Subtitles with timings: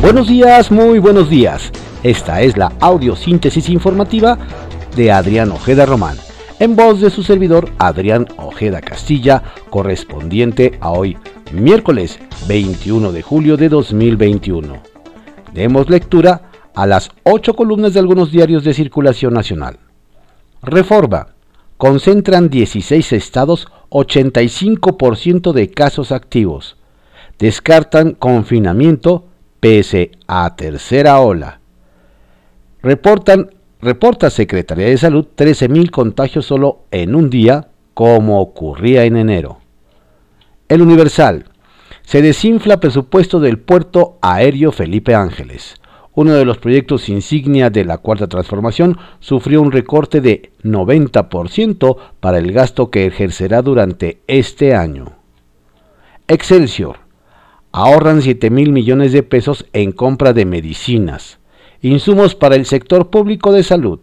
[0.00, 1.72] Buenos días, muy buenos días.
[2.04, 4.38] Esta es la audiosíntesis informativa
[4.94, 6.16] de Adrián Ojeda Román,
[6.60, 11.18] en voz de su servidor Adrián Ojeda Castilla, correspondiente a hoy,
[11.52, 14.80] miércoles 21 de julio de 2021.
[15.52, 16.42] Demos lectura
[16.74, 19.80] a las ocho columnas de algunos diarios de circulación nacional.
[20.62, 21.34] Reforma.
[21.76, 26.76] Concentran 16 estados 85% de casos activos.
[27.38, 29.27] Descartan confinamiento
[29.60, 31.60] pese a tercera ola.
[32.82, 39.58] Reportan, reporta Secretaría de Salud 13.000 contagios solo en un día, como ocurría en enero.
[40.68, 41.46] El Universal.
[42.02, 45.76] Se desinfla presupuesto del puerto aéreo Felipe Ángeles.
[46.14, 52.38] Uno de los proyectos insignia de la Cuarta Transformación sufrió un recorte de 90% para
[52.38, 55.12] el gasto que ejercerá durante este año.
[56.26, 57.07] Excelsior
[57.72, 61.38] ahorran 7 mil millones de pesos en compra de medicinas,
[61.82, 64.00] insumos para el sector público de salud,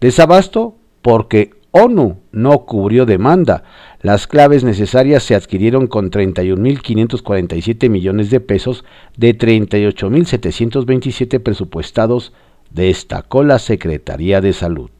[0.00, 3.64] desabasto porque ONU no cubrió demanda.
[4.00, 8.84] Las claves necesarias se adquirieron con 31.547 millones de pesos
[9.16, 12.32] de 38.727 presupuestados,
[12.70, 14.90] destacó la Secretaría de Salud.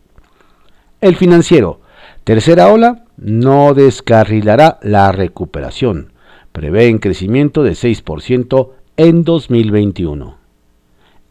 [1.01, 1.81] El financiero,
[2.25, 6.12] tercera ola, no descarrilará la recuperación
[6.53, 10.39] prevén crecimiento de 6% en 2021.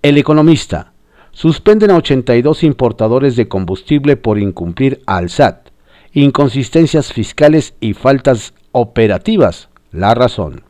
[0.02, 0.92] El economista,
[1.32, 5.70] suspenden a 82 importadores de combustible por incumplir al SAT,
[6.14, 9.70] inconsistencias fiscales y faltas operativas.
[9.92, 10.64] La razón.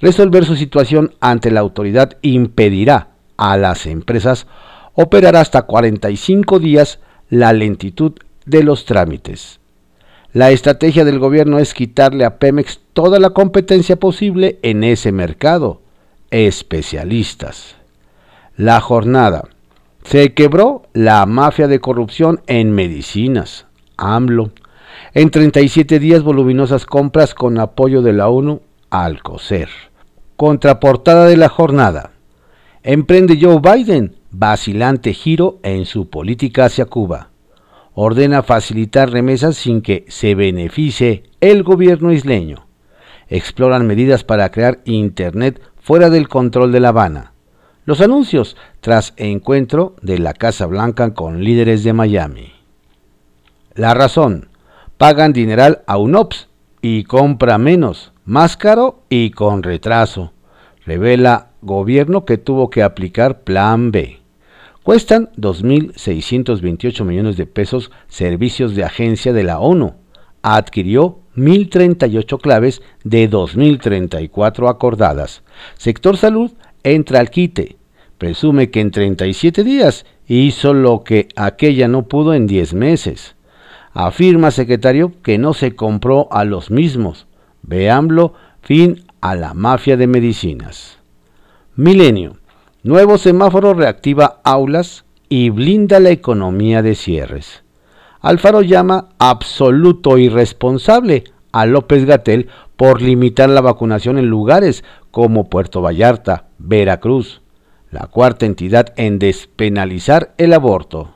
[0.00, 4.46] Resolver su situación ante la autoridad impedirá a las empresas
[4.94, 6.98] operar hasta 45 días
[7.28, 8.12] la lentitud
[8.44, 9.61] de los trámites.
[10.32, 15.82] La estrategia del gobierno es quitarle a Pemex toda la competencia posible en ese mercado.
[16.30, 17.76] Especialistas.
[18.56, 19.44] La jornada.
[20.04, 23.66] Se quebró la mafia de corrupción en medicinas.
[23.98, 24.52] AMLO.
[25.12, 29.68] En 37 días voluminosas compras con apoyo de la ONU al COSER.
[30.36, 32.12] Contraportada de la jornada.
[32.82, 37.31] Emprende Joe Biden vacilante giro en su política hacia Cuba
[37.94, 42.66] ordena facilitar remesas sin que se beneficie el gobierno isleño.
[43.28, 47.32] Exploran medidas para crear Internet fuera del control de La Habana.
[47.84, 52.52] Los anuncios tras encuentro de la Casa Blanca con líderes de Miami.
[53.74, 54.48] La razón.
[54.98, 56.48] Pagan dineral a UNOPS
[56.80, 60.32] y compra menos, más caro y con retraso.
[60.86, 64.21] Revela gobierno que tuvo que aplicar Plan B.
[64.82, 69.94] Cuestan 2.628 millones de pesos servicios de agencia de la ONU.
[70.42, 75.42] Adquirió 1.038 claves de 2.034 acordadas.
[75.78, 76.50] Sector salud
[76.82, 77.76] entra al quite.
[78.18, 83.36] Presume que en 37 días hizo lo que aquella no pudo en 10 meses.
[83.92, 87.28] Afirma secretario que no se compró a los mismos.
[87.62, 90.98] Veámoslo, fin a la mafia de medicinas.
[91.76, 92.41] Milenio.
[92.84, 97.62] Nuevo semáforo reactiva aulas y blinda la economía de cierres.
[98.20, 101.22] Alfaro llama absoluto irresponsable
[101.52, 104.82] a López Gatel por limitar la vacunación en lugares
[105.12, 107.40] como Puerto Vallarta, Veracruz,
[107.92, 111.14] la cuarta entidad en despenalizar el aborto.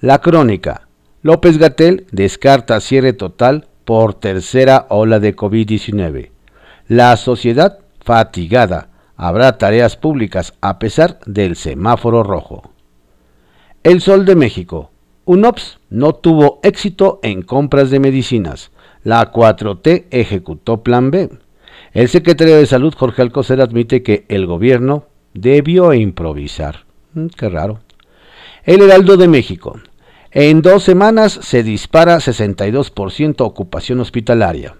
[0.00, 0.88] La crónica.
[1.20, 6.30] López Gatel descarta cierre total por tercera ola de COVID-19.
[6.88, 12.70] La sociedad fatigada habrá tareas públicas a pesar del semáforo rojo.
[13.82, 14.90] El Sol de México.
[15.24, 18.70] UNOPS no tuvo éxito en compras de medicinas.
[19.02, 21.30] La 4T ejecutó Plan B.
[21.92, 26.84] El secretario de Salud, Jorge Alcocer, admite que el gobierno debió improvisar.
[27.14, 27.80] Mm, qué raro.
[28.64, 29.80] El Heraldo de México.
[30.30, 34.76] En dos semanas se dispara 62% ocupación hospitalaria.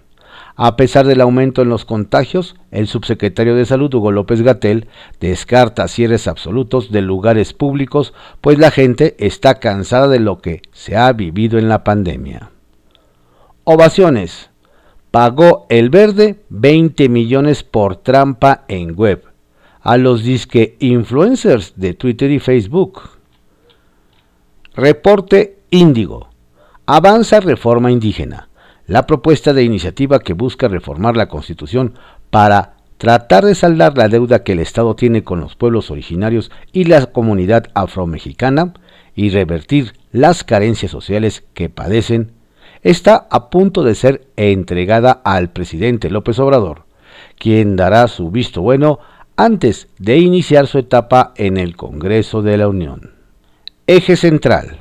[0.59, 4.87] A pesar del aumento en los contagios, el subsecretario de Salud, Hugo López Gatel,
[5.19, 10.97] descarta cierres absolutos de lugares públicos, pues la gente está cansada de lo que se
[10.97, 12.49] ha vivido en la pandemia.
[13.65, 14.49] Ovaciones.
[15.11, 19.23] Pagó el verde 20 millones por trampa en web
[19.81, 23.01] a los disque influencers de Twitter y Facebook.
[24.73, 26.29] Reporte Índigo.
[26.87, 28.47] Avanza reforma indígena
[28.87, 31.95] la propuesta de iniciativa que busca reformar la Constitución
[32.29, 36.85] para tratar de saldar la deuda que el Estado tiene con los pueblos originarios y
[36.85, 38.73] la comunidad afromexicana
[39.13, 42.31] y revertir las carencias sociales que padecen,
[42.81, 46.85] está a punto de ser entregada al presidente López Obrador,
[47.37, 48.99] quien dará su visto bueno
[49.35, 53.13] antes de iniciar su etapa en el Congreso de la Unión.
[53.85, 54.79] Eje central.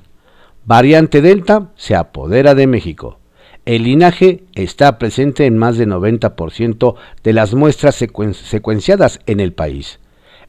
[0.64, 3.18] Variante Delta se apodera de México.
[3.66, 9.98] El linaje está presente en más del 90% de las muestras secuenciadas en el país.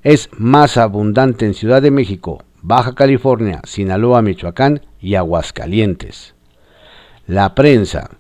[0.04, 6.36] Es más abundante en Ciudad de México, Baja California, Sinaloa, Michoacán y Aguascalientes.
[7.26, 8.12] La prensa.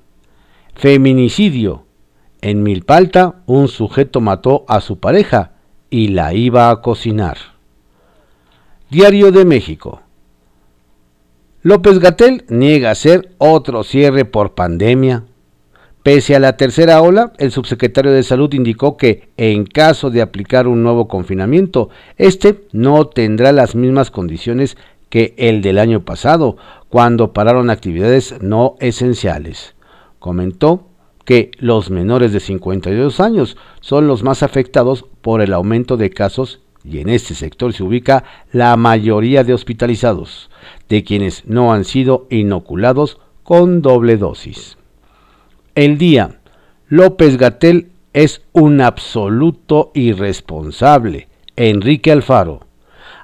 [0.74, 1.86] Feminicidio.
[2.42, 5.52] En Milpalta, un sujeto mató a su pareja
[5.92, 7.38] y la iba a cocinar.
[8.90, 10.02] Diario de México.
[11.68, 15.25] López Gatel niega hacer otro cierre por pandemia.
[16.02, 20.69] Pese a la tercera ola, el subsecretario de Salud indicó que en caso de aplicar
[20.69, 24.78] un nuevo confinamiento, este no tendrá las mismas condiciones
[25.10, 26.56] que el del año pasado,
[26.88, 29.75] cuando pararon actividades no esenciales.
[30.20, 30.88] Comentó
[31.25, 36.62] que los menores de 52 años son los más afectados por el aumento de casos
[36.83, 40.50] y en este sector se ubica la mayoría de hospitalizados,
[40.89, 44.77] de quienes no han sido inoculados con doble dosis.
[45.75, 46.39] El día,
[46.88, 51.27] López Gatel es un absoluto irresponsable.
[51.56, 52.62] Enrique Alfaro.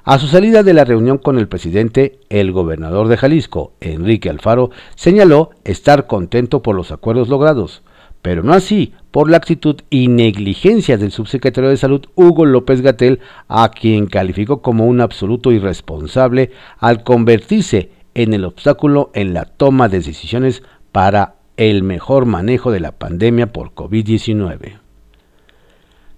[0.02, 4.70] A su salida de la reunión con el presidente, el gobernador de Jalisco, Enrique Alfaro,
[4.96, 7.82] señaló estar contento por los acuerdos logrados,
[8.20, 13.20] pero no así por la actitud y negligencia del subsecretario de Salud Hugo López Gatel,
[13.46, 16.50] a quien calificó como un absoluto irresponsable
[16.80, 22.80] al convertirse en el obstáculo en la toma de decisiones para el mejor manejo de
[22.80, 24.80] la pandemia por COVID-19.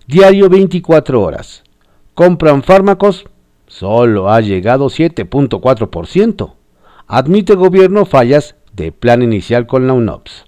[0.07, 1.65] Diario 24 horas.
[2.15, 3.27] Compran fármacos.
[3.67, 6.55] Solo ha llegado 7.4%.
[7.07, 10.47] Admite gobierno fallas de plan inicial con la UNOPS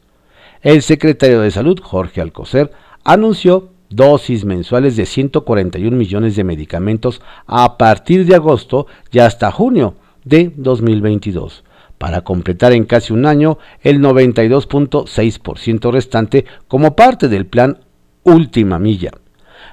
[0.63, 2.73] el secretario de Salud, Jorge Alcocer,
[3.05, 9.95] anunció dosis mensuales de 141 millones de medicamentos a partir de agosto y hasta junio
[10.25, 11.65] de 2022,
[11.97, 17.79] para completar en casi un año el 92.6% restante como parte del plan
[18.25, 19.13] Última Milla.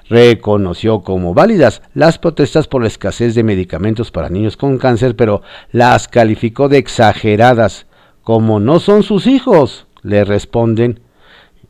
[0.07, 5.41] Reconoció como válidas las protestas por la escasez de medicamentos para niños con cáncer, pero
[5.71, 7.87] las calificó de exageradas,
[8.21, 10.99] como no son sus hijos le responden,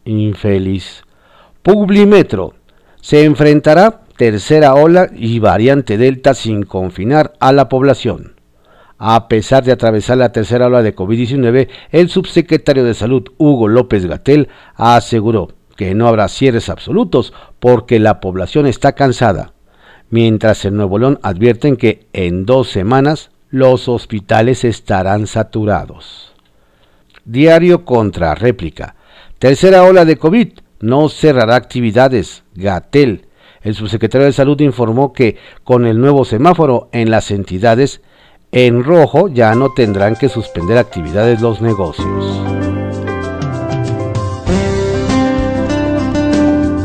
[0.03, 1.03] infeliz.
[1.63, 2.53] Publimetro.
[3.01, 8.35] Se enfrentará tercera ola y variante Delta sin confinar a la población.
[8.97, 14.05] A pesar de atravesar la tercera ola de COVID-19, el subsecretario de Salud, Hugo López
[14.05, 19.53] Gatel, aseguró que no habrá cierres absolutos porque la población está cansada,
[20.09, 26.34] mientras en Nuevo León advierten que en dos semanas los hospitales estarán saturados.
[27.25, 28.95] Diario contra réplica.
[29.39, 30.49] Tercera ola de COVID.
[30.79, 32.43] No cerrará actividades.
[32.53, 33.25] Gatel.
[33.61, 38.01] El subsecretario de Salud informó que con el nuevo semáforo en las entidades
[38.51, 42.41] en rojo ya no tendrán que suspender actividades los negocios.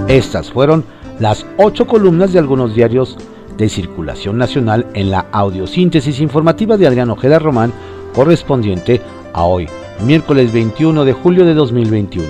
[0.09, 0.85] Estas fueron
[1.21, 3.19] las ocho columnas de algunos diarios
[3.57, 7.73] de circulación nacional en la audiosíntesis informativa de Adrián Ojeda Román
[8.15, 9.03] correspondiente
[9.33, 9.69] a hoy,
[10.03, 12.27] miércoles 21 de julio de 2021.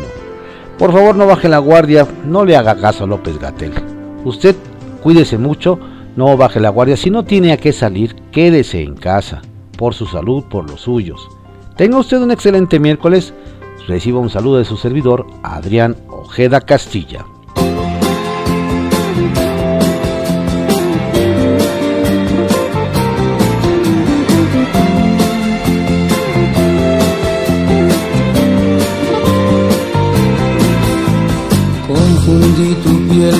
[0.79, 3.73] Por favor no baje la guardia, no le haga caso a López Gatel.
[4.25, 4.57] Usted
[5.03, 5.79] cuídese mucho,
[6.17, 6.97] no baje la guardia.
[6.97, 9.43] Si no tiene a qué salir, quédese en casa,
[9.77, 11.29] por su salud, por los suyos.
[11.77, 13.35] Tenga usted un excelente miércoles.
[13.89, 17.25] Reciba un saludo de su servidor, Adrián Ojeda Castilla.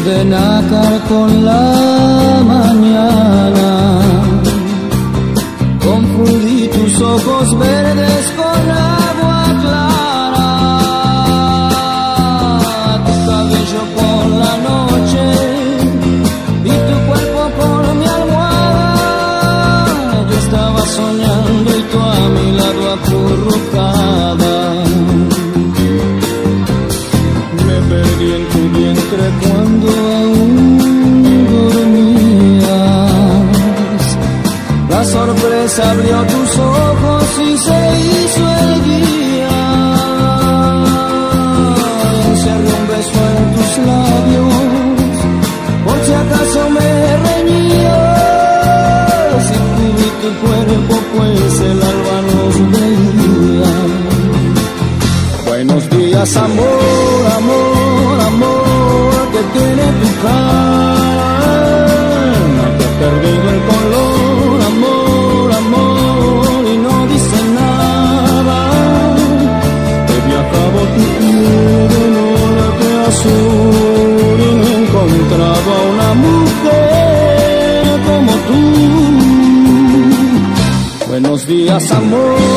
[0.05, 4.01] De nácar con la mañana.
[5.85, 8.33] Confundí tus ojos verdes
[81.81, 82.50] nosso amor.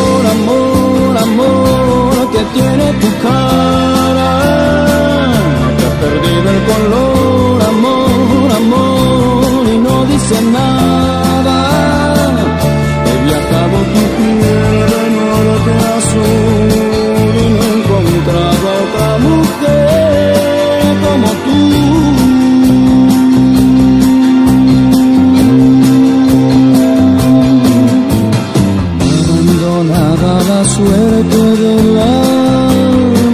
[30.64, 32.16] la suerte de la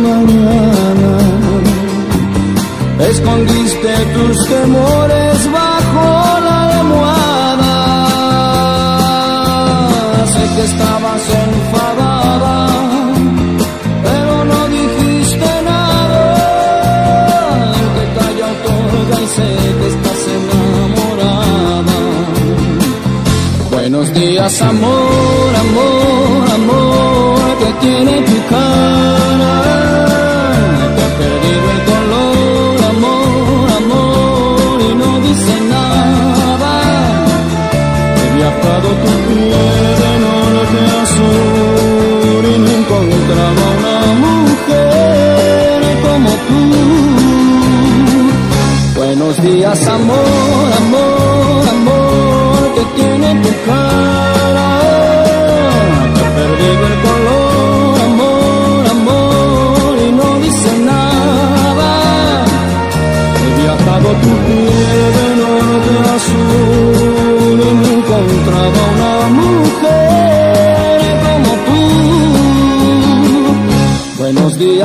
[0.08, 1.14] mañana.
[3.12, 6.06] Escondiste tus temores bajo
[6.48, 7.76] la almohada.
[10.34, 12.58] Sé que estabas enfadada.
[14.06, 16.26] Pero no dijiste nada
[17.96, 21.98] Te calla otorga y sé que estás enamorada
[23.72, 26.39] Buenos días amor, amor
[27.82, 28.29] get it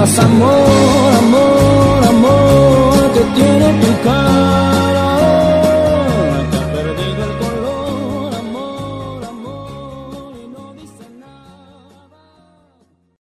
[0.05, 1.04] nosso amor.